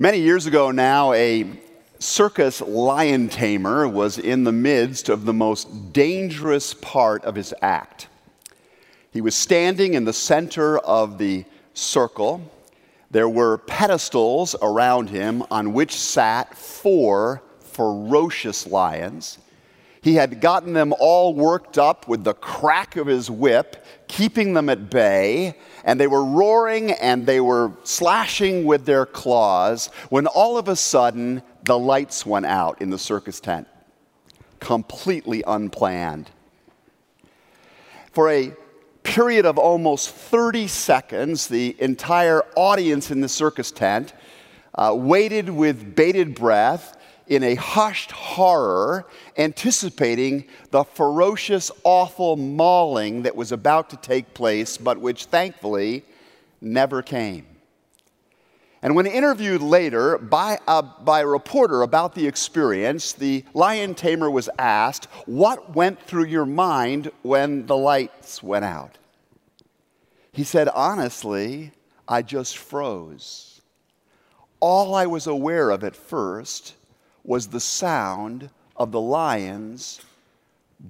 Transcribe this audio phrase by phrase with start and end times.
[0.00, 1.44] Many years ago now, a
[1.98, 8.06] circus lion tamer was in the midst of the most dangerous part of his act.
[9.10, 12.48] He was standing in the center of the circle.
[13.10, 19.38] There were pedestals around him on which sat four ferocious lions.
[20.00, 24.68] He had gotten them all worked up with the crack of his whip, keeping them
[24.68, 30.56] at bay, and they were roaring and they were slashing with their claws when all
[30.56, 33.66] of a sudden the lights went out in the circus tent.
[34.60, 36.30] Completely unplanned.
[38.12, 38.52] For a
[39.02, 44.12] period of almost 30 seconds, the entire audience in the circus tent
[44.74, 46.97] uh, waited with bated breath
[47.28, 54.76] in a hushed horror, anticipating the ferocious, awful mauling that was about to take place,
[54.78, 56.04] but which thankfully
[56.60, 57.46] never came.
[58.80, 64.30] And when interviewed later by a, by a reporter about the experience, the lion tamer
[64.30, 68.96] was asked, What went through your mind when the lights went out?
[70.32, 71.72] He said, Honestly,
[72.06, 73.60] I just froze.
[74.60, 76.74] All I was aware of at first
[77.28, 80.00] was the sound of the lions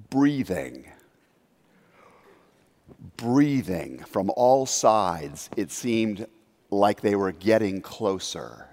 [0.09, 0.87] breathing.
[3.17, 5.51] Breathing from all sides.
[5.57, 6.29] It seemed
[6.71, 8.69] like they were getting closer.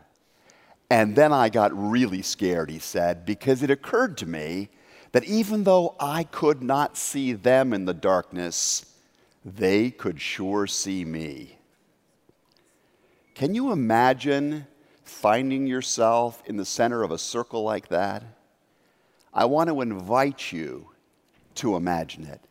[0.92, 4.70] And then I got really scared, he said, because it occurred to me
[5.14, 8.86] that even though I could not see them in the darkness,
[9.44, 11.58] they could sure see me.
[13.34, 14.68] Can you imagine
[15.06, 18.24] finding yourself in the center of a circle like that?
[19.34, 20.90] I want to invite you
[21.56, 22.42] to imagine it.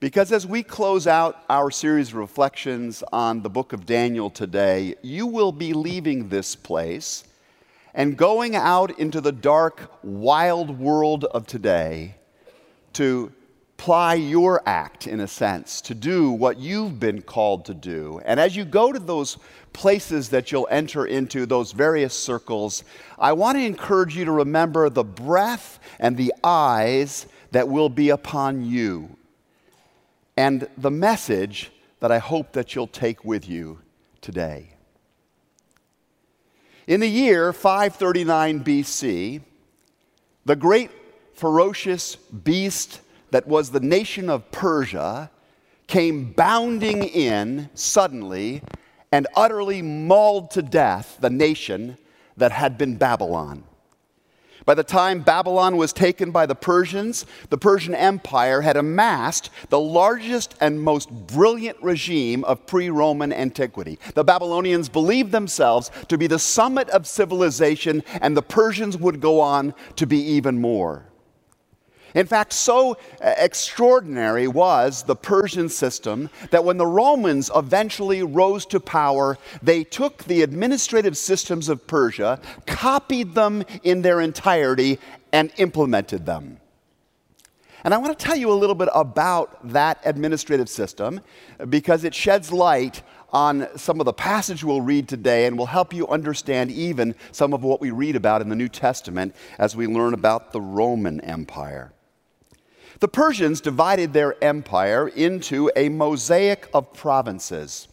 [0.00, 4.96] Because as we close out our series of reflections on the book of Daniel today,
[5.02, 7.24] you will be leaving this place
[7.94, 12.16] and going out into the dark, wild world of today
[12.94, 13.32] to
[13.82, 18.20] ply your act, in a sense, to do what you've been called to do.
[18.24, 19.38] And as you go to those
[19.72, 22.84] places that you'll enter into, those various circles,
[23.18, 28.10] I want to encourage you to remember the breath and the eyes that will be
[28.10, 29.16] upon you
[30.36, 33.80] and the message that I hope that you'll take with you
[34.20, 34.74] today.
[36.86, 39.40] In the year 539 BC,
[40.44, 40.92] the great
[41.34, 43.00] ferocious beast
[43.32, 45.30] that was the nation of Persia
[45.86, 48.62] came bounding in suddenly
[49.10, 51.98] and utterly mauled to death the nation
[52.36, 53.64] that had been Babylon.
[54.64, 59.80] By the time Babylon was taken by the Persians, the Persian Empire had amassed the
[59.80, 63.98] largest and most brilliant regime of pre Roman antiquity.
[64.14, 69.40] The Babylonians believed themselves to be the summit of civilization, and the Persians would go
[69.40, 71.11] on to be even more.
[72.14, 78.66] In fact, so uh, extraordinary was the Persian system that when the Romans eventually rose
[78.66, 84.98] to power, they took the administrative systems of Persia, copied them in their entirety,
[85.32, 86.58] and implemented them.
[87.84, 91.20] And I want to tell you a little bit about that administrative system
[91.68, 93.02] because it sheds light
[93.32, 97.52] on some of the passage we'll read today and will help you understand even some
[97.52, 101.20] of what we read about in the New Testament as we learn about the Roman
[101.22, 101.92] Empire.
[103.02, 107.88] The Persians divided their empire into a mosaic of provinces.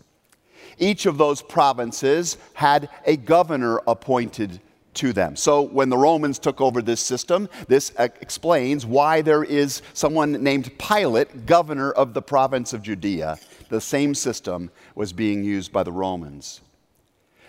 [0.77, 4.61] Each of those provinces had a governor appointed
[4.93, 5.35] to them.
[5.35, 10.77] So when the Romans took over this system, this explains why there is someone named
[10.77, 13.39] Pilate, governor of the province of Judea.
[13.69, 16.61] The same system was being used by the Romans.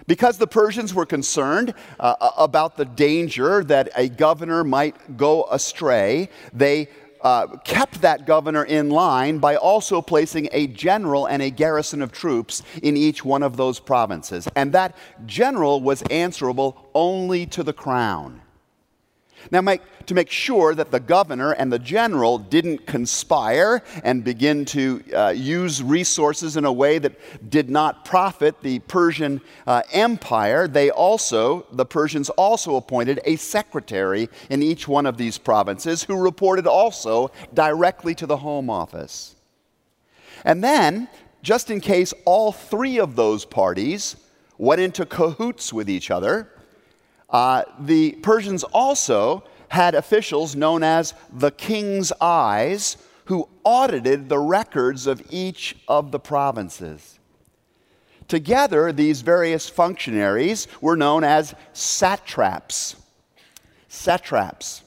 [0.07, 6.31] Because the Persians were concerned uh, about the danger that a governor might go astray,
[6.55, 6.89] they
[7.23, 12.13] uh, kept that governor in line by also placing a general and a garrison of
[12.13, 14.49] troops in each one of those provinces.
[14.57, 18.43] And that general was answerable only to the crown.
[19.51, 24.65] Now, make, to make sure that the governor and the general didn't conspire and begin
[24.67, 30.69] to uh, use resources in a way that did not profit the Persian uh, Empire,
[30.69, 36.17] they also, the Persians also appointed a secretary in each one of these provinces who
[36.17, 39.37] reported also directly to the Home Office.
[40.45, 41.09] And then,
[41.43, 44.17] just in case all three of those parties
[44.59, 46.51] went into cahoots with each other,
[47.31, 52.97] uh, the Persians also had officials known as the king's eyes
[53.27, 57.21] who audited the records of each of the provinces.
[58.27, 62.97] Together, these various functionaries were known as satraps.
[63.89, 64.83] Satraps.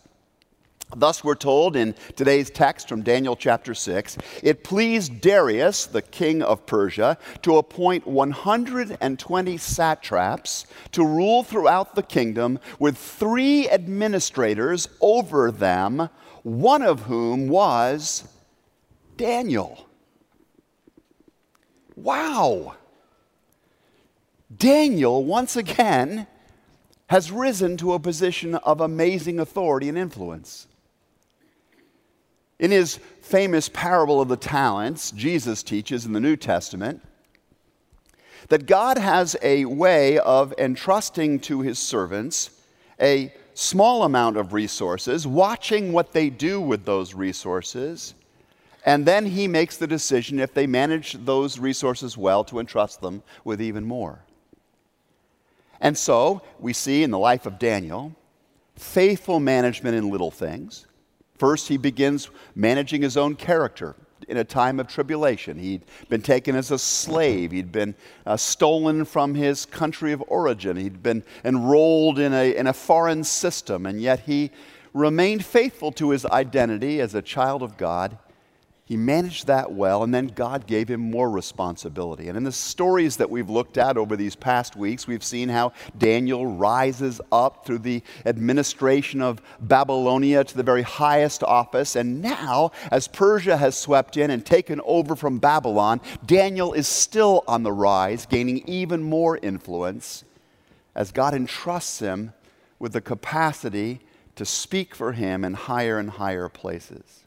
[0.96, 6.42] Thus, we're told in today's text from Daniel chapter 6 it pleased Darius, the king
[6.42, 15.52] of Persia, to appoint 120 satraps to rule throughout the kingdom, with three administrators over
[15.52, 16.10] them,
[16.44, 18.28] one of whom was
[19.18, 19.88] Daniel.
[21.96, 22.76] Wow!
[24.56, 26.28] Daniel, once again,
[27.08, 30.68] has risen to a position of amazing authority and influence.
[32.60, 37.02] In his famous parable of the talents, Jesus teaches in the New Testament
[38.50, 42.52] that God has a way of entrusting to his servants
[43.00, 48.16] a small amount of resources, watching what they do with those resources,
[48.86, 53.24] and then he makes the decision if they manage those resources well to entrust them
[53.44, 54.20] with even more.
[55.80, 58.16] And so we see in the life of Daniel
[58.76, 60.88] faithful management in little things
[61.38, 63.96] First, he begins managing his own character.
[64.30, 65.60] In a time of tribulation.
[65.60, 67.94] He'd been taken as a slave, he'd been
[68.26, 73.26] uh, stolen from his country of origin, he'd been enrolled in a, in a foreign
[73.26, 74.50] system, and yet he
[74.94, 78.18] remained faithful to his identity as a child of God
[78.86, 82.28] he managed that well, and then God gave him more responsibility.
[82.28, 85.72] And in the stories that we've looked at over these past weeks, we've seen how
[85.98, 91.96] Daniel rises up through the administration of Babylonia to the very highest office.
[91.96, 97.46] And now, as Persia has swept in and taken over from Babylon, Daniel is still
[97.48, 100.26] on the rise, gaining even more influence
[100.94, 102.34] as God entrusts him
[102.80, 104.02] with the capacity
[104.36, 107.23] to speak for him in higher and higher places.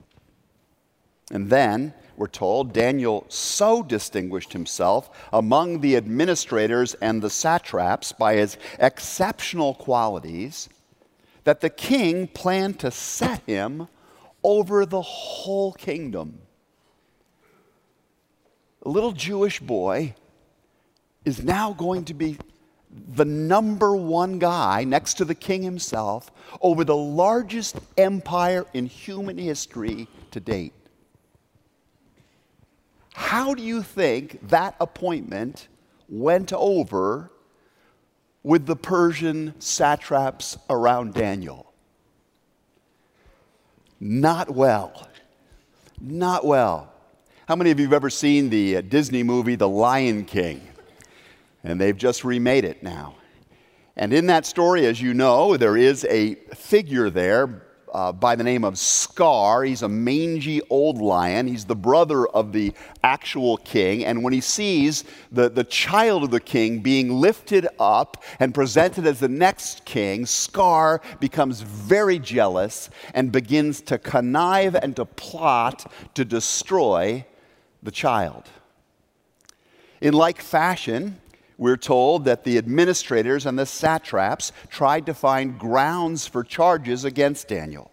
[1.31, 8.37] And then, we're told, Daniel so distinguished himself among the administrators and the satraps by
[8.37, 10.69] his exceptional qualities
[11.45, 13.89] that the king planned to set him
[14.43, 16.39] over the whole kingdom.
[18.85, 20.15] A little Jewish boy
[21.25, 22.39] is now going to be
[23.09, 26.31] the number one guy next to the king himself
[26.63, 30.73] over the largest empire in human history to date.
[33.17, 35.69] How do you think that appointment
[36.07, 37.31] went over
[38.43, 41.73] with the Persian satraps around Daniel?
[43.99, 45.09] Not well.
[45.99, 46.93] Not well.
[47.49, 50.61] How many of you have ever seen the uh, Disney movie The Lion King?
[51.65, 53.15] And they've just remade it now.
[53.97, 57.66] And in that story, as you know, there is a figure there
[57.97, 59.65] uh, by the name of Scar.
[59.65, 61.47] He's a mangy old lion.
[61.47, 64.05] He's the brother of the actual king.
[64.05, 69.07] And when he sees the, the child of the king being lifted up and presented
[69.07, 75.91] as the next king, Scar becomes very jealous and begins to connive and to plot
[76.13, 77.25] to destroy
[77.83, 78.45] the child.
[80.03, 81.19] In like fashion,
[81.59, 87.49] we're told that the administrators and the satraps tried to find grounds for charges against
[87.49, 87.91] Daniel.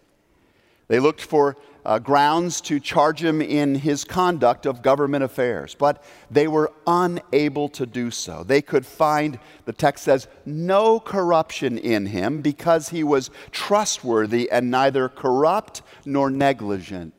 [0.88, 6.02] They looked for uh, grounds to charge him in his conduct of government affairs, but
[6.30, 8.42] they were unable to do so.
[8.42, 14.70] They could find, the text says, no corruption in him because he was trustworthy and
[14.70, 17.13] neither corrupt nor negligent.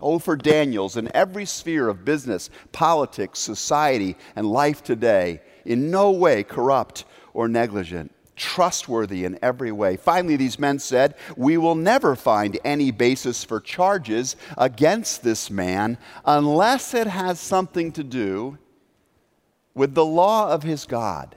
[0.00, 6.10] Oh, for Daniels in every sphere of business, politics, society, and life today, in no
[6.10, 7.04] way corrupt
[7.34, 9.96] or negligent, trustworthy in every way.
[9.96, 15.98] Finally, these men said, We will never find any basis for charges against this man
[16.24, 18.58] unless it has something to do
[19.74, 21.36] with the law of his God.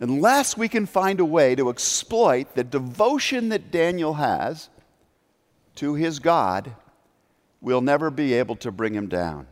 [0.00, 4.68] Unless we can find a way to exploit the devotion that Daniel has
[5.76, 6.74] to his God,
[7.60, 9.46] we'll never be able to bring him down.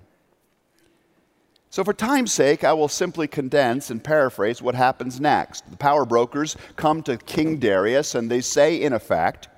[1.71, 5.71] So, for time's sake, I will simply condense and paraphrase what happens next.
[5.71, 9.49] The power brokers come to King Darius and they say, in effect,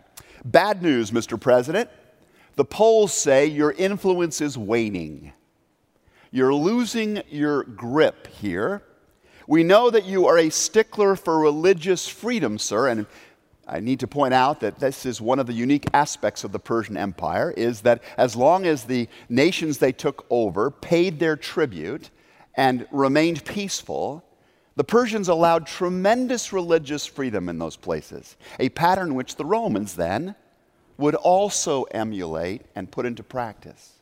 [0.45, 1.41] Bad news, Mr.
[1.41, 1.89] President.
[2.57, 5.33] The polls say your influence is waning.
[6.31, 8.83] You're losing your grip here.
[9.47, 13.07] We know that you are a stickler for religious freedom, sir, and
[13.67, 16.59] I need to point out that this is one of the unique aspects of the
[16.59, 22.11] Persian Empire is that as long as the nations they took over paid their tribute
[22.55, 24.25] and remained peaceful,
[24.77, 30.35] the Persians allowed tremendous religious freedom in those places, a pattern which the Romans then
[30.99, 33.93] would also emulate and put into practice.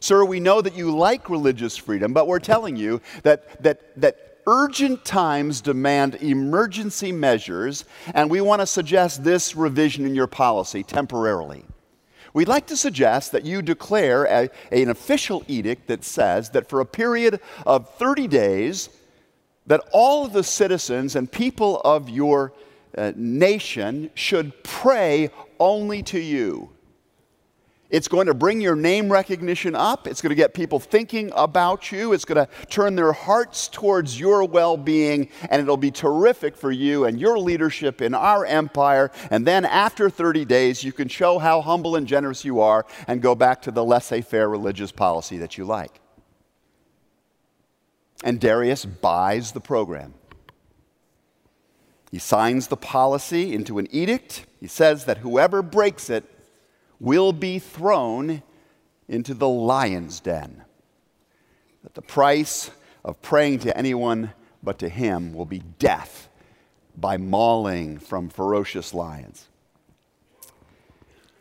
[0.00, 4.29] Sir, we know that you like religious freedom, but we're telling you that, that, that
[4.46, 10.82] urgent times demand emergency measures, and we want to suggest this revision in your policy
[10.82, 11.64] temporarily.
[12.32, 16.80] We'd like to suggest that you declare a, an official edict that says that for
[16.80, 18.88] a period of 30 days,
[19.66, 22.52] that all of the citizens and people of your
[22.96, 26.70] uh, nation should pray only to you.
[27.90, 30.06] It's going to bring your name recognition up.
[30.06, 32.12] It's going to get people thinking about you.
[32.12, 36.70] It's going to turn their hearts towards your well being, and it'll be terrific for
[36.70, 39.10] you and your leadership in our empire.
[39.30, 43.20] And then after 30 days, you can show how humble and generous you are and
[43.20, 46.00] go back to the laissez faire religious policy that you like.
[48.22, 50.14] And Darius buys the program.
[52.10, 54.46] He signs the policy into an edict.
[54.60, 56.24] He says that whoever breaks it
[57.00, 58.42] will be thrown
[59.08, 60.62] into the lion's den.
[61.82, 62.70] That the price
[63.04, 66.28] of praying to anyone but to him will be death
[66.96, 69.48] by mauling from ferocious lions.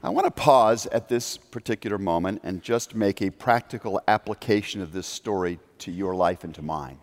[0.01, 4.93] I want to pause at this particular moment and just make a practical application of
[4.93, 6.99] this story to your life and to mine.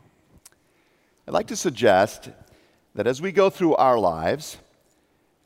[1.28, 2.30] I'd like to suggest
[2.94, 4.56] that as we go through our lives,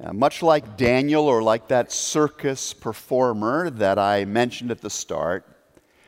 [0.03, 5.47] uh, much like Daniel or like that circus performer that I mentioned at the start,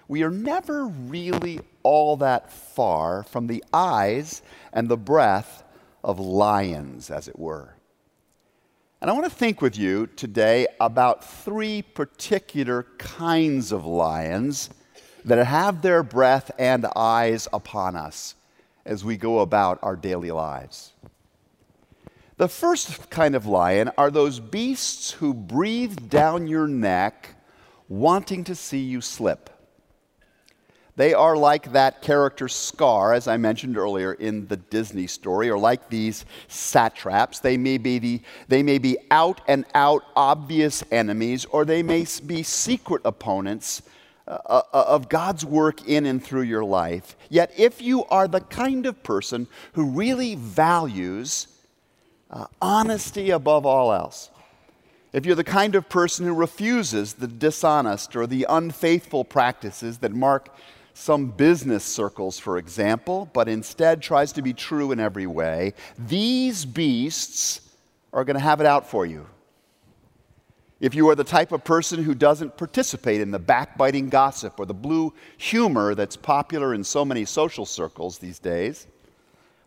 [0.09, 5.63] we are never really all that far from the eyes and the breath
[6.03, 7.75] of lions, as it were.
[9.01, 14.71] And I want to think with you today about three particular kinds of lions
[15.25, 18.37] that have their breath and eyes upon us
[18.85, 20.93] as we go about our daily lives.
[22.39, 27.37] The first kind of lion are those beasts who breathe down your neck,
[27.89, 29.51] wanting to see you slip.
[30.95, 35.59] They are like that character Scar, as I mentioned earlier in the Disney story, or
[35.59, 37.39] like these satraps.
[37.39, 42.07] They may be, the, they may be out and out obvious enemies, or they may
[42.27, 43.83] be secret opponents
[44.29, 47.17] uh, uh, of God's work in and through your life.
[47.31, 51.47] Yet, if you are the kind of person who really values
[52.33, 54.31] uh, honesty above all else.
[55.13, 60.13] If you're the kind of person who refuses the dishonest or the unfaithful practices that
[60.13, 60.49] mark
[60.95, 66.65] some business circles, for example, but instead tries to be true in every way, these
[66.65, 67.61] beasts
[68.13, 69.27] are going to have it out for you.
[70.81, 74.67] If you are the type of person who doesn't participate in the backbiting gossip or
[74.67, 78.87] the blue humor that's popular in so many social circles these days,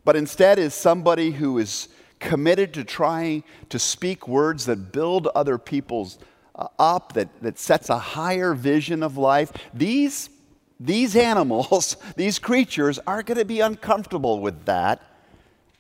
[0.03, 1.87] but instead is somebody who is
[2.25, 6.17] committed to trying to speak words that build other people's
[6.55, 10.29] uh, up, that, that sets a higher vision of life, these,
[10.79, 15.01] these animals, these creatures, are going to be uncomfortable with that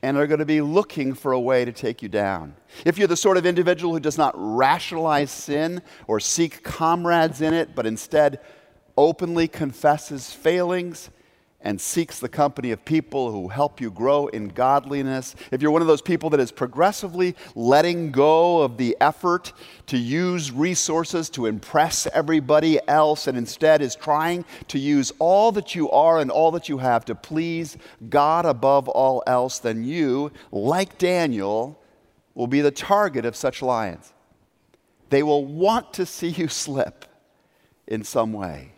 [0.03, 2.53] and are going to be looking for a way to take you down.
[2.85, 7.55] If you're the sort of individual who does not rationalize sin or seek comrades in
[7.55, 8.39] it, but instead
[8.95, 11.09] openly confesses failings,
[11.65, 15.81] and seeks the company of people who help you grow in godliness, if you're one
[15.81, 19.51] of those people that is progressively letting go of the effort
[19.87, 25.73] to use resources to impress everybody else and instead is trying to use all that
[25.73, 27.77] you are and all that you have to please
[28.09, 31.81] God above all else, then you, like Daniel,
[32.35, 34.13] will be the target of such lions.
[35.09, 37.05] They will want to see you slip
[37.87, 38.73] in some way.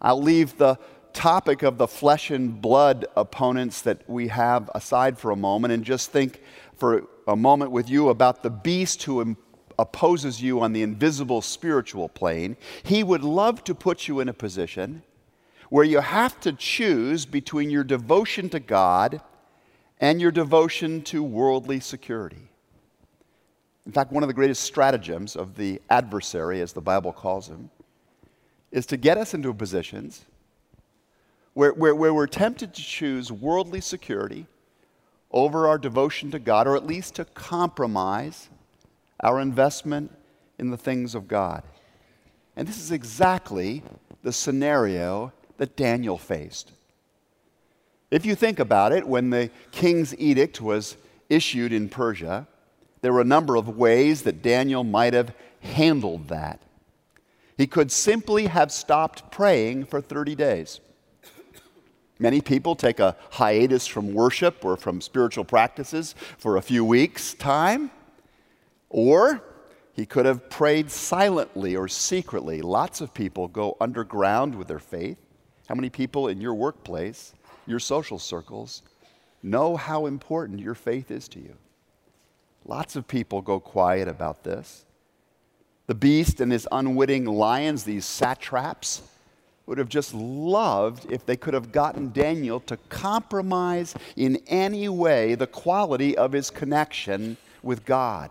[0.00, 0.78] I'll leave the
[1.12, 5.84] topic of the flesh and blood opponents that we have aside for a moment and
[5.84, 6.42] just think
[6.76, 9.36] for a moment with you about the beast who
[9.78, 12.56] opposes you on the invisible spiritual plane.
[12.82, 15.02] He would love to put you in a position
[15.68, 19.20] where you have to choose between your devotion to God
[20.00, 22.50] and your devotion to worldly security.
[23.86, 27.70] In fact, one of the greatest stratagems of the adversary, as the Bible calls him,
[28.70, 30.24] is to get us into positions
[31.54, 34.46] where, where, where we're tempted to choose worldly security
[35.30, 38.48] over our devotion to God, or at least to compromise
[39.20, 40.10] our investment
[40.58, 41.62] in the things of God.
[42.56, 43.82] And this is exactly
[44.22, 46.72] the scenario that Daniel faced.
[48.10, 50.96] If you think about it, when the king's edict was
[51.30, 52.46] issued in Persia,
[53.00, 56.60] there were a number of ways that Daniel might have handled that.
[57.56, 60.80] He could simply have stopped praying for 30 days.
[62.22, 67.34] Many people take a hiatus from worship or from spiritual practices for a few weeks'
[67.34, 67.90] time.
[68.90, 69.42] Or
[69.92, 72.62] he could have prayed silently or secretly.
[72.62, 75.18] Lots of people go underground with their faith.
[75.68, 77.34] How many people in your workplace,
[77.66, 78.82] your social circles,
[79.42, 81.56] know how important your faith is to you?
[82.64, 84.86] Lots of people go quiet about this.
[85.88, 89.02] The beast and his unwitting lions, these satraps,
[89.66, 95.34] would have just loved if they could have gotten Daniel to compromise in any way
[95.34, 98.30] the quality of his connection with God.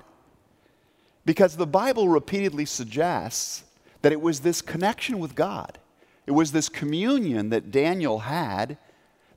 [1.25, 3.63] Because the Bible repeatedly suggests
[4.01, 5.77] that it was this connection with God,
[6.25, 8.77] it was this communion that Daniel had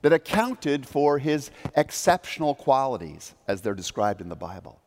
[0.01, 4.79] that accounted for his exceptional qualities as they're described in the Bible.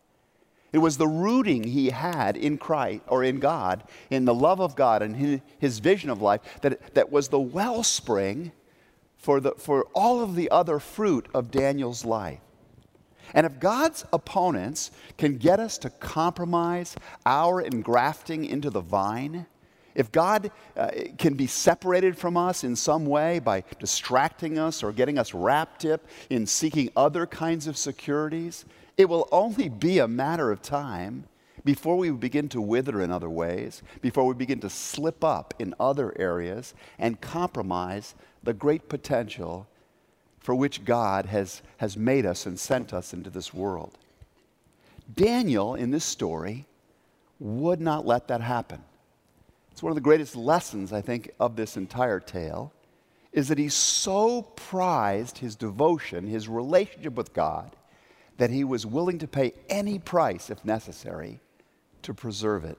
[0.72, 4.76] It was the rooting he had in Christ or in God, in the love of
[4.76, 8.52] God and his vision of life, that, that was the wellspring
[9.16, 12.40] for, the, for all of the other fruit of Daniel's life.
[13.34, 16.96] And if God's opponents can get us to compromise
[17.26, 19.46] our engrafting into the vine,
[19.94, 24.92] if God uh, can be separated from us in some way by distracting us or
[24.92, 28.64] getting us wrapped up in seeking other kinds of securities,
[28.98, 31.24] it will only be a matter of time
[31.64, 35.74] before we begin to wither in other ways, before we begin to slip up in
[35.78, 39.68] other areas and compromise the great potential
[40.40, 43.96] for which God has, has made us and sent us into this world.
[45.14, 46.66] Daniel, in this story,
[47.38, 48.82] would not let that happen.
[49.70, 52.72] It's one of the greatest lessons, I think, of this entire tale,
[53.32, 57.76] is that he so prized his devotion, his relationship with God,
[58.38, 61.40] that he was willing to pay any price, if necessary,
[62.02, 62.78] to preserve it.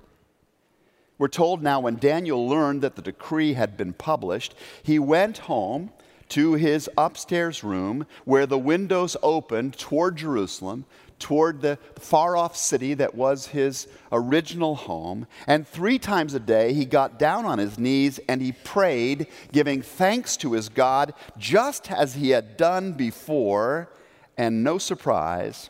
[1.17, 5.91] We're told now when Daniel learned that the decree had been published, he went home
[6.29, 10.85] to his upstairs room where the windows opened toward Jerusalem,
[11.17, 15.27] toward the far off city that was his original home.
[15.45, 19.81] And three times a day he got down on his knees and he prayed, giving
[19.81, 23.89] thanks to his God, just as he had done before.
[24.39, 25.69] And no surprise,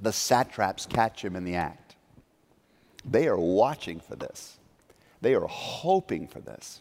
[0.00, 1.96] the satraps catch him in the act.
[3.04, 4.58] They are watching for this,
[5.20, 6.80] they are hoping for this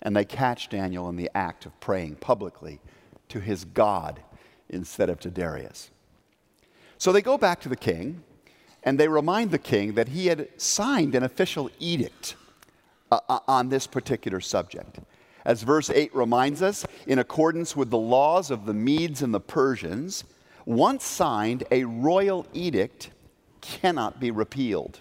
[0.00, 2.80] and they catch Daniel in the act of praying publicly
[3.28, 4.20] to his God
[4.70, 5.90] instead of to Darius.
[6.96, 8.24] So they go back to the king
[8.82, 12.36] and they remind the king that he had signed an official edict
[13.10, 14.98] uh, uh on this particular subject.
[15.44, 19.40] As verse 8 reminds us, in accordance with the laws of the Medes and the
[19.40, 20.24] Persians,
[20.64, 23.10] once signed, a royal edict
[23.60, 25.00] cannot be repealed.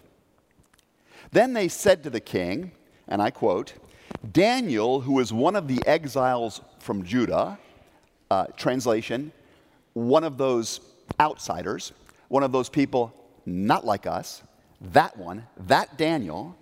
[1.32, 2.72] Then they said to the king,
[3.08, 3.74] and I quote,
[4.32, 7.58] Daniel, who is one of the exiles from Judah,
[8.30, 9.32] uh, translation,
[9.94, 10.80] one of those
[11.20, 11.94] outsiders,
[12.28, 13.14] one of those people
[13.46, 14.42] not like us,
[14.80, 16.56] that one, that Daniel,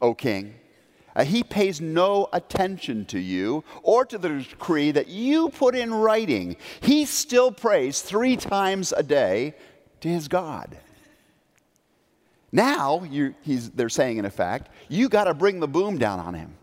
[0.00, 0.54] O king,
[1.16, 5.92] uh, he pays no attention to you or to the decree that you put in
[5.92, 6.56] writing.
[6.80, 9.54] He still prays three times a day
[10.00, 10.76] to his God.
[12.52, 13.02] Now,
[13.74, 16.54] they're saying, in effect, you got to bring the boom down on him.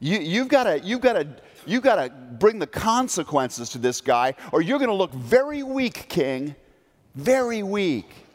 [0.00, 4.62] You, you've got you've to you've got to bring the consequences to this guy, or
[4.62, 6.56] you're going to look very weak, King,
[7.14, 8.27] very weak.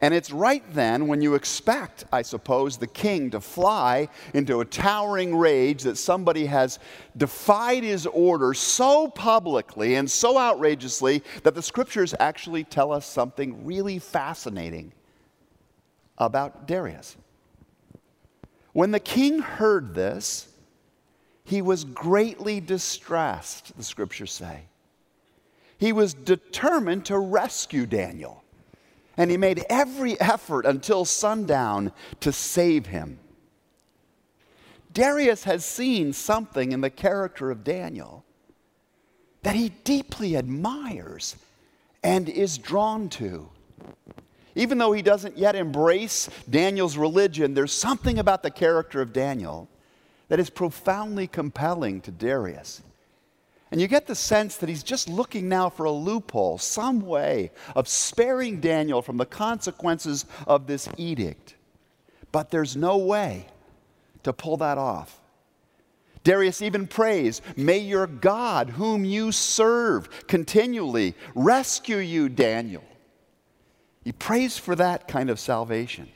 [0.00, 4.64] And it's right then when you expect, I suppose, the king to fly into a
[4.64, 6.78] towering rage that somebody has
[7.16, 13.64] defied his order so publicly and so outrageously that the scriptures actually tell us something
[13.64, 14.92] really fascinating
[16.16, 17.16] about Darius.
[18.72, 20.48] When the king heard this,
[21.42, 24.66] he was greatly distressed, the scriptures say.
[25.78, 28.44] He was determined to rescue Daniel,
[29.18, 33.18] and he made every effort until sundown to save him.
[34.92, 38.24] Darius has seen something in the character of Daniel
[39.42, 41.36] that he deeply admires
[42.02, 43.50] and is drawn to.
[44.54, 49.68] Even though he doesn't yet embrace Daniel's religion, there's something about the character of Daniel
[50.28, 52.82] that is profoundly compelling to Darius.
[53.70, 57.50] And you get the sense that he's just looking now for a loophole, some way
[57.76, 61.54] of sparing Daniel from the consequences of this edict.
[62.32, 63.46] But there's no way
[64.22, 65.20] to pull that off.
[66.24, 72.84] Darius even prays, May your God, whom you serve continually, rescue you, Daniel.
[74.04, 76.08] He prays for that kind of salvation.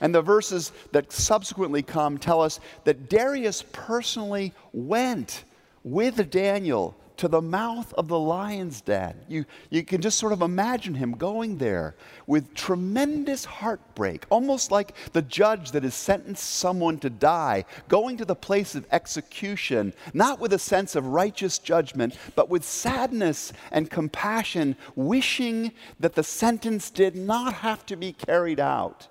[0.00, 5.44] And the verses that subsequently come tell us that Darius personally went
[5.84, 9.14] with Daniel to the mouth of the lion's den.
[9.28, 11.94] You, you can just sort of imagine him going there
[12.26, 18.24] with tremendous heartbreak, almost like the judge that has sentenced someone to die, going to
[18.24, 23.90] the place of execution, not with a sense of righteous judgment, but with sadness and
[23.90, 29.08] compassion, wishing that the sentence did not have to be carried out.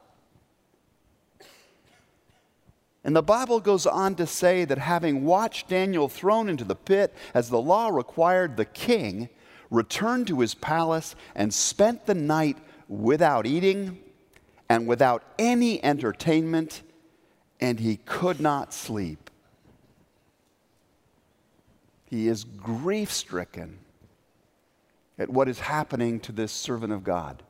[3.04, 7.14] And the Bible goes on to say that having watched Daniel thrown into the pit
[7.34, 9.30] as the law required, the king
[9.70, 14.00] returned to his palace and spent the night without eating
[14.70, 16.82] and without any entertainment,
[17.60, 19.30] and he could not sleep.
[22.06, 23.80] He is grief stricken
[25.18, 27.44] at what is happening to this servant of God.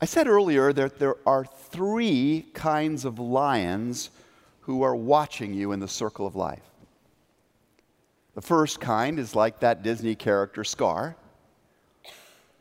[0.00, 4.10] I said earlier that there are three kinds of lions
[4.62, 6.62] who are watching you in the circle of life.
[8.34, 11.16] The first kind is like that Disney character Scar,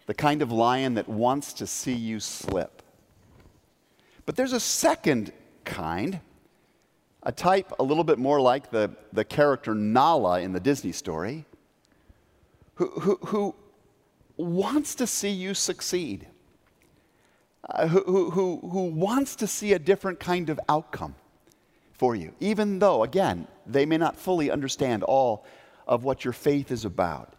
[0.05, 2.83] the kind of lion that wants to see you slip.
[4.25, 5.33] But there's a second
[5.65, 6.19] kind,
[7.23, 11.45] a type a little bit more like the, the character Nala in the Disney story,
[12.75, 13.55] who, who, who
[14.37, 16.27] wants to see you succeed
[17.69, 21.15] uh, who, who, who wants to see a different kind of outcome
[21.93, 25.45] for you, even though, again, they may not fully understand all
[25.87, 27.33] of what your faith is about.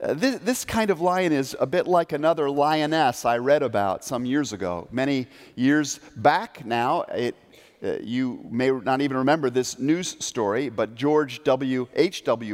[0.00, 4.04] Uh, this, this, kind of lion is a bit like another lioness I read about
[4.04, 4.88] some years ago.
[4.90, 7.36] Many years back now, it,
[7.84, 11.86] uh, you may not even remember this news story, but George W.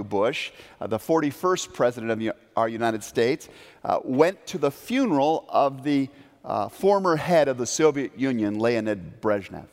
[0.05, 3.49] Bush, uh, the 41st president of our United States,
[3.85, 6.09] uh, went to the funeral of the
[6.44, 9.66] uh, former head of the Soviet Union, Leonid Brezhnev.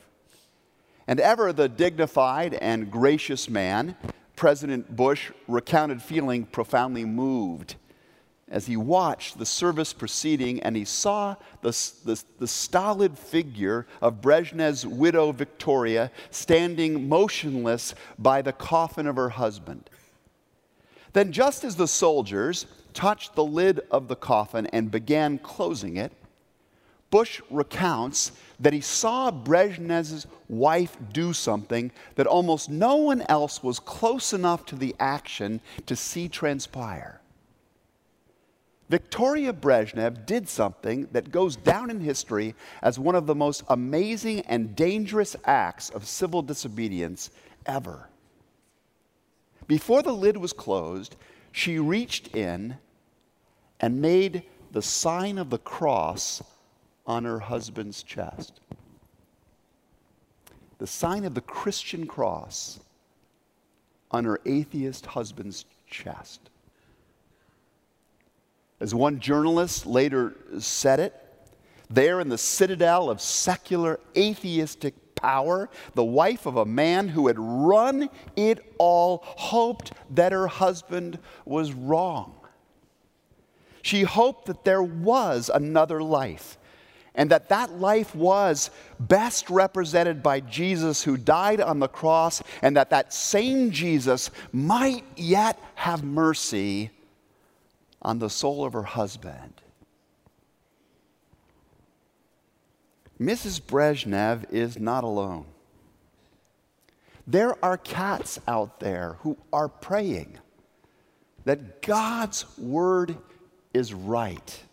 [1.07, 3.95] And ever the dignified and gracious man,
[4.35, 7.75] President Bush recounted feeling profoundly moved
[8.47, 11.71] as he watched the service proceeding and he saw the,
[12.05, 19.29] the, the, stolid figure of Brezhnev's widow Victoria standing motionless by the coffin of her
[19.29, 19.89] husband.
[21.13, 26.11] Then, just as the soldiers touched the lid of the coffin and began closing it,
[27.15, 33.79] Bush recounts that he saw Brezhnev's wife do something that almost no one else was
[33.79, 37.21] close enough to the action to see transpire.
[38.89, 44.41] Victoria Brezhnev did something that goes down in history as one of the most amazing
[44.41, 47.29] and dangerous acts of civil disobedience
[47.65, 48.09] ever.
[49.67, 51.15] Before the lid was closed,
[51.53, 52.75] she reached in
[53.79, 56.43] and made the sign of the cross
[57.05, 58.59] on her husband's chest.
[60.77, 62.79] The sign of the Christian cross
[64.11, 66.49] on her atheist husband's chest.
[68.79, 71.13] As one journalist later said it,
[71.89, 77.37] there in the citadel of secular atheistic power, the wife of a man who had
[77.39, 82.35] run it all hoped that her husband was wrong.
[83.81, 86.57] She hoped that there was another life
[87.15, 92.77] and that that life was best represented by Jesus who died on the cross, and
[92.77, 96.91] that that same Jesus might yet have mercy
[98.01, 99.61] on the soul of her husband.
[103.19, 103.61] Mrs.
[103.61, 105.45] Brezhnev is not alone.
[107.27, 110.37] There are cats out there who are praying
[111.45, 113.17] that God's word
[113.73, 114.63] is right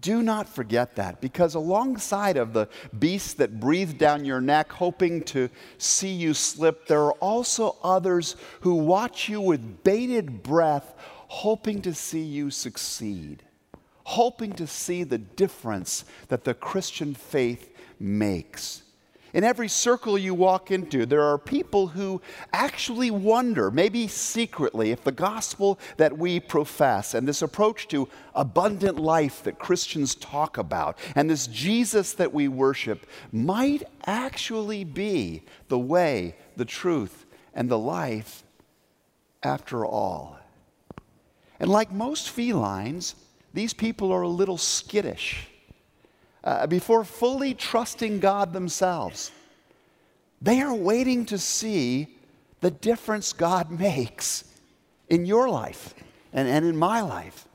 [0.00, 5.22] do not forget that because alongside of the beasts that breathe down your neck, hoping
[5.24, 10.94] to see you slip, there are also others who watch you with bated breath,
[11.28, 13.42] hoping to see you succeed,
[14.04, 18.82] hoping to see the difference that the Christian faith makes.
[19.36, 22.22] In every circle you walk into, there are people who
[22.54, 28.98] actually wonder, maybe secretly, if the gospel that we profess and this approach to abundant
[28.98, 35.78] life that Christians talk about and this Jesus that we worship might actually be the
[35.78, 38.42] way, the truth, and the life
[39.42, 40.38] after all.
[41.60, 43.16] And like most felines,
[43.52, 45.46] these people are a little skittish
[46.46, 49.32] uh, before fully trusting God themselves.
[50.40, 52.16] They are waiting to see
[52.60, 54.44] the difference God makes
[55.08, 55.92] in your life
[56.32, 57.48] and, and in my life.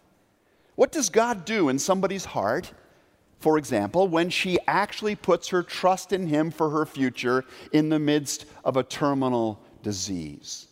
[0.75, 2.73] What does God do in somebody's heart,
[3.39, 7.99] for example, when she actually puts her trust in Him for her future in the
[7.99, 10.67] midst of a terminal disease?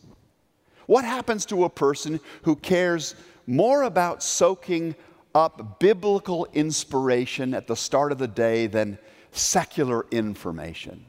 [0.88, 3.16] What happens to a person who cares
[3.48, 4.96] more about soaking
[5.34, 8.98] up biblical inspiration at the start of the day than
[9.32, 11.06] secular information?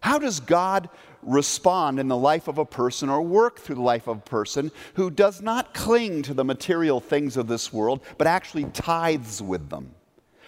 [0.00, 0.88] How does God
[1.22, 4.72] respond in the life of a person or work through the life of a person
[4.94, 9.68] who does not cling to the material things of this world, but actually tithes with
[9.68, 9.94] them?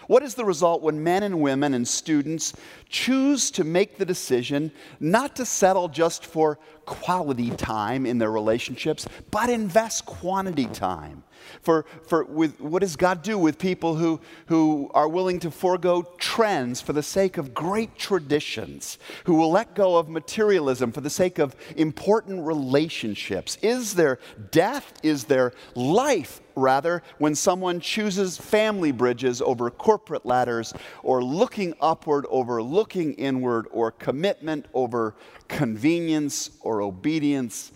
[0.07, 2.53] What is the result when men and women and students
[2.89, 9.07] choose to make the decision not to settle just for quality time in their relationships,
[9.31, 11.23] but invest quantity time?
[11.61, 16.03] For, for with, what does God do with people who, who are willing to forego
[16.17, 21.09] trends for the sake of great traditions, who will let go of materialism for the
[21.09, 23.57] sake of important relationships?
[23.61, 24.19] Is there
[24.51, 24.93] death?
[25.03, 32.25] Is there life, rather, when someone chooses family bridges over corporate ladders, or looking upward
[32.29, 35.15] over looking inward, or commitment over
[35.47, 37.71] convenience, or obedience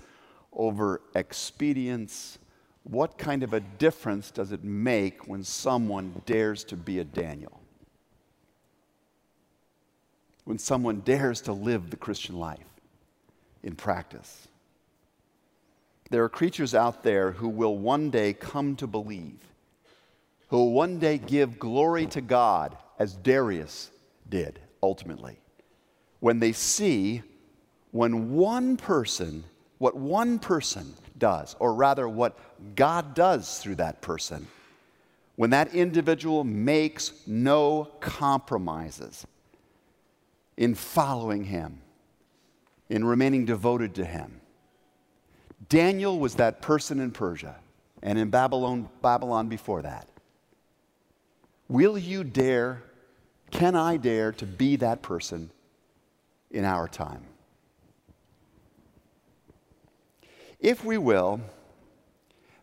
[0.53, 2.39] over expedience?
[2.83, 7.61] What kind of a difference does it make when someone dares to be a Daniel?
[10.45, 12.63] When someone dares to live the Christian life
[13.63, 14.47] in practice?
[16.09, 19.39] There are creatures out there who will one day come to believe,
[20.47, 23.91] who will one day give glory to God, as Darius
[24.29, 25.39] did ultimately,
[26.19, 27.23] when they see
[27.91, 29.43] when one person,
[29.77, 32.37] what one person does, or rather, what
[32.75, 34.47] God does through that person.
[35.35, 39.25] When that individual makes no compromises
[40.57, 41.81] in following Him,
[42.89, 44.41] in remaining devoted to Him.
[45.69, 47.55] Daniel was that person in Persia
[48.01, 50.07] and in Babylon, Babylon before that.
[51.67, 52.83] Will you dare,
[53.51, 55.51] can I dare to be that person
[56.51, 57.23] in our time?
[60.59, 61.41] If we will,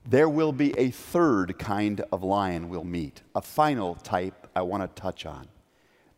[0.06, 4.82] there will be a third kind of lion we'll meet, a final type I want
[4.82, 5.46] to touch on.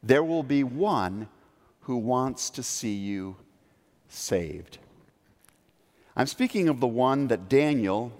[0.02, 1.28] There will be one
[1.80, 3.36] who wants to see you
[4.08, 4.78] saved.
[6.18, 8.10] I'm speaking of the one that Daniel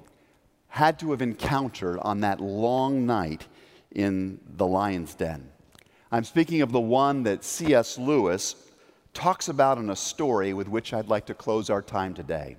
[0.68, 3.46] had to have encountered on that long night
[3.90, 5.48] in the lion's den.
[6.12, 7.96] I'm speaking of the one that C.S.
[7.96, 8.54] Lewis
[9.14, 12.58] talks about in a story with which I'd like to close our time today.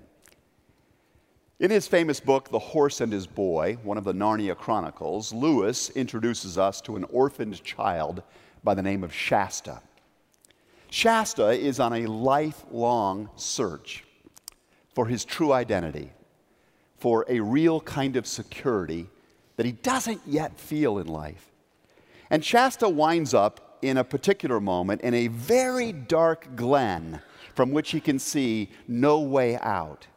[1.60, 5.92] In his famous book, The Horse and His Boy, one of the Narnia Chronicles, Lewis
[5.92, 8.24] introduces us to an orphaned child
[8.64, 9.84] by the name of Shasta.
[10.90, 14.04] Shasta is on a lifelong search
[14.98, 16.10] for his true identity,
[16.98, 19.06] for a real kind of security
[19.56, 21.52] that he doesn't yet feel in life.
[22.32, 27.22] And Shasta winds up in a particular moment in a very dark glen
[27.54, 30.08] from which he can see no way out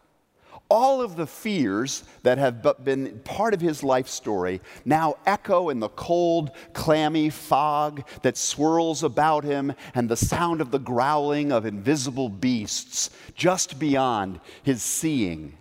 [0.71, 5.81] all of the fears that have been part of his life story now echo in
[5.81, 11.67] the cold, clammy fog that swirls about him and the sound of the growling of
[11.67, 15.57] invisible beasts just beyond his seeing.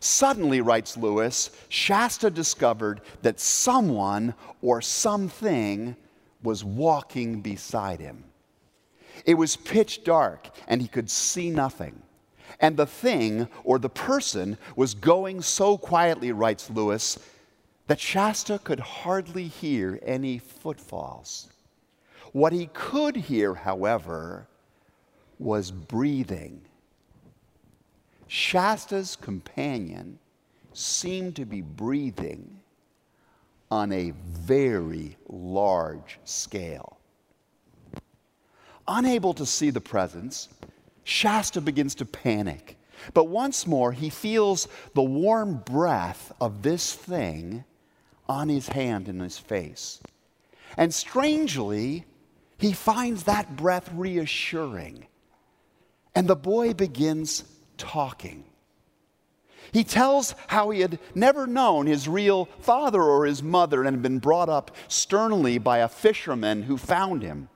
[0.00, 5.96] Suddenly, writes Lewis, Shasta discovered that someone or something
[6.42, 8.24] was walking beside him.
[9.24, 12.02] It was pitch dark and he could see nothing.
[12.60, 17.18] And the thing or the person was going so quietly, writes Lewis,
[17.86, 21.48] that Shasta could hardly hear any footfalls.
[22.32, 24.48] What he could hear, however,
[25.38, 26.62] was breathing.
[28.26, 30.18] Shasta's companion
[30.72, 32.60] seemed to be breathing
[33.70, 36.98] on a very large scale.
[38.86, 40.48] Unable to see the presence,
[41.04, 42.78] Shasta begins to panic.
[43.12, 47.64] But once more, he feels the warm breath of this thing
[48.28, 50.00] on his hand and his face.
[50.76, 52.04] And strangely,
[52.58, 55.06] he finds that breath reassuring.
[56.14, 57.44] And the boy begins
[57.76, 58.44] talking.
[59.72, 64.02] He tells how he had never known his real father or his mother and had
[64.02, 67.48] been brought up sternly by a fisherman who found him.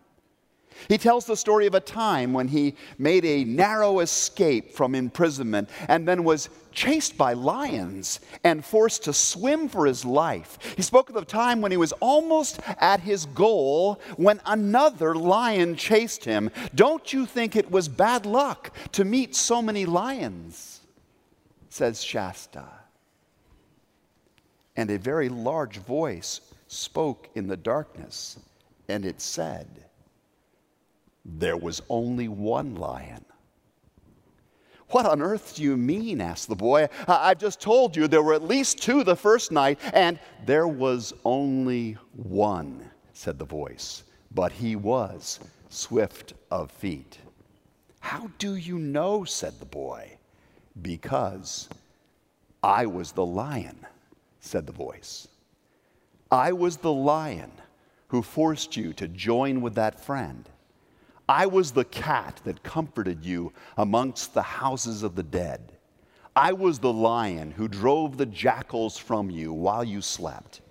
[0.89, 5.69] He tells the story of a time when he made a narrow escape from imprisonment
[5.89, 10.59] and then was chased by lions and forced to swim for his life.
[10.77, 15.75] He spoke of the time when he was almost at his goal when another lion
[15.75, 16.51] chased him.
[16.75, 20.81] Don't you think it was bad luck to meet so many lions?
[21.69, 22.65] Says Shasta.
[24.77, 28.39] And a very large voice spoke in the darkness,
[28.89, 29.88] and it said,
[31.37, 33.25] there was only one lion.
[34.91, 36.21] What on earth do you mean?
[36.21, 36.89] asked the boy.
[37.07, 41.13] I've just told you there were at least two the first night, and there was
[41.25, 47.19] only one, said the voice, but he was swift of feet.
[48.01, 49.25] How do you know?
[49.25, 50.17] said the boy.
[50.81, 51.69] Because
[52.63, 53.87] I was the lion,
[54.41, 55.29] said the voice.
[56.31, 57.53] I was the lion
[58.09, 60.49] who forced you to join with that friend.
[61.29, 65.73] I was the cat that comforted you amongst the houses of the dead.
[66.35, 70.63] I was the lion who drove the jackals from you while you slept.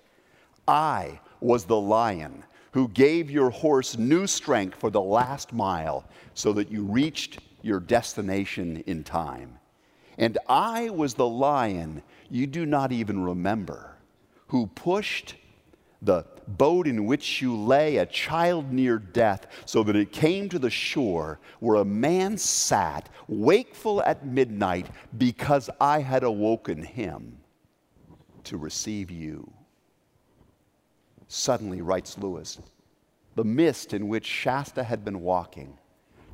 [0.66, 2.42] I was the lion
[2.72, 7.80] who gave your horse new strength for the last mile so that you reached your
[7.80, 9.58] destination in time.
[10.16, 13.96] And I was the lion you do not even remember,
[14.48, 15.36] who pushed
[16.00, 20.58] the boat in which you lay, a child near death, so that it came to
[20.58, 27.38] the shore where a man sat, wakeful at midnight, because I had awoken him
[28.44, 29.52] to receive you.
[31.26, 32.58] Suddenly, writes Lewis,
[33.34, 35.78] the mist in which Shasta had been walking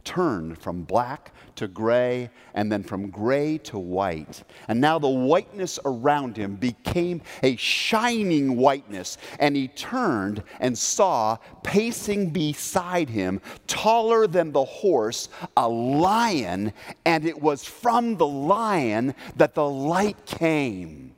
[0.04, 4.44] turned from black to gray and then from gray to white.
[4.68, 9.18] And now the whiteness around him became a shining whiteness.
[9.38, 16.72] And he turned and saw pacing beside him, taller than the horse, a lion.
[17.04, 21.14] And it was from the lion that the light came.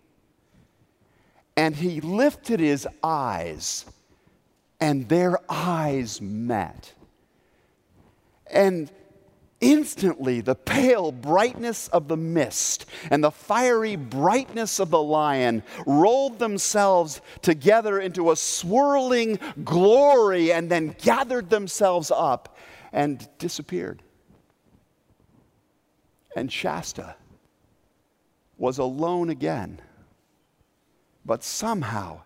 [1.57, 3.87] And he lifted his eyes,
[4.79, 6.93] and their eyes met.
[8.51, 8.91] And
[9.61, 16.39] instantly, the pale brightness of the mist and the fiery brightness of the lion rolled
[16.39, 22.57] themselves together into a swirling glory and then gathered themselves up
[22.93, 24.03] and disappeared.
[26.37, 27.17] And Shasta
[28.59, 29.81] was alone again.
[31.25, 32.21] But somehow,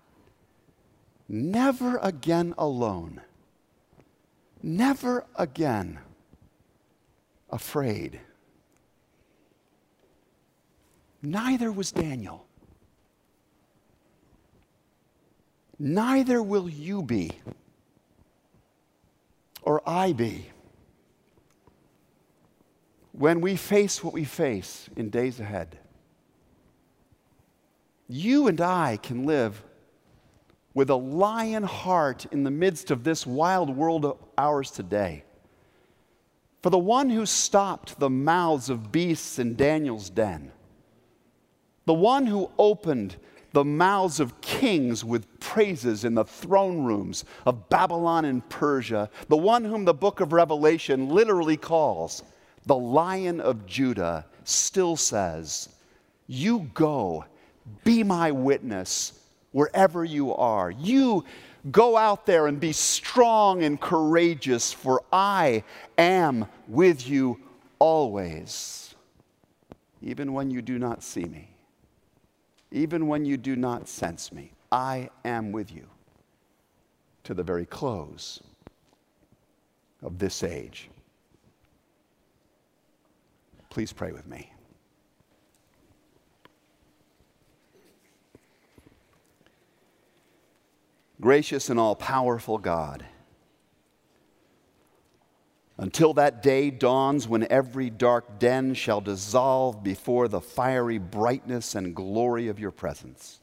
[1.28, 3.22] never again alone.
[4.62, 6.00] Never again
[7.52, 8.20] afraid.
[11.22, 12.46] Neither was Daniel.
[15.78, 17.32] Neither will you be,
[19.62, 20.50] or I be,
[23.12, 25.78] when we face what we face in days ahead.
[28.08, 29.62] You and I can live
[30.74, 35.24] with a lion heart in the midst of this wild world of ours today.
[36.62, 40.52] For the one who stopped the mouths of beasts in Daniel's den,
[41.86, 43.16] the one who opened
[43.52, 49.36] the mouths of kings with praises in the throne rooms of Babylon and Persia, the
[49.36, 52.22] one whom the book of Revelation literally calls
[52.66, 55.70] the Lion of Judah, still says,
[56.26, 57.24] You go,
[57.84, 59.20] be my witness
[59.52, 60.70] wherever you are.
[60.70, 61.24] You
[61.70, 65.64] Go out there and be strong and courageous, for I
[65.98, 67.38] am with you
[67.78, 68.94] always,
[70.00, 71.50] even when you do not see me,
[72.70, 74.52] even when you do not sense me.
[74.72, 75.86] I am with you
[77.24, 78.40] to the very close
[80.02, 80.88] of this age.
[83.68, 84.50] Please pray with me.
[91.20, 93.04] Gracious and all powerful God,
[95.76, 101.94] until that day dawns when every dark den shall dissolve before the fiery brightness and
[101.94, 103.40] glory of your presence.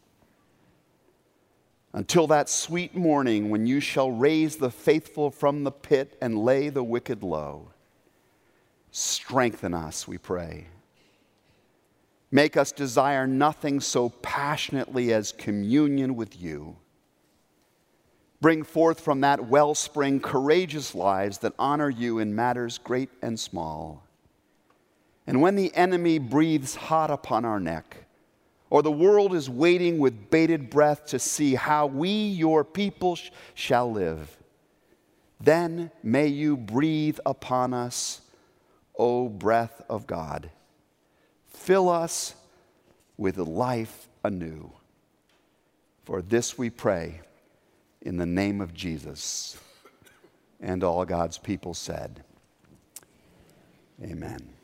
[1.94, 6.70] Until that sweet morning when you shall raise the faithful from the pit and lay
[6.70, 7.72] the wicked low.
[8.92, 10.68] Strengthen us, we pray.
[12.32, 16.78] Make us desire nothing so passionately as communion with you.
[18.40, 24.04] Bring forth from that wellspring courageous lives that honor you in matters great and small.
[25.26, 28.06] And when the enemy breathes hot upon our neck,
[28.70, 33.32] or the world is waiting with bated breath to see how we, your people, sh-
[33.54, 34.38] shall live,
[35.40, 38.22] then may you breathe upon us,
[38.98, 40.50] O breath of God.
[41.48, 42.36] Fill us
[43.18, 44.72] with life anew.
[46.04, 47.22] For this we pray
[48.02, 49.58] in the name of Jesus.
[50.60, 52.24] And all God's people said,
[54.04, 54.57] Amen.